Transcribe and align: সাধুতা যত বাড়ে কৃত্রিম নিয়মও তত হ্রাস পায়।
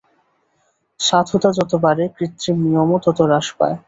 সাধুতা 0.99 1.49
যত 1.57 1.71
বাড়ে 1.83 2.05
কৃত্রিম 2.15 2.57
নিয়মও 2.65 2.97
তত 3.05 3.17
হ্রাস 3.23 3.47
পায়। 3.57 3.75